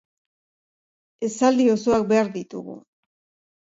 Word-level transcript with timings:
Esaldi 1.29 1.67
osoak 1.75 2.09
behar 2.13 2.35
ditugu. 2.39 2.79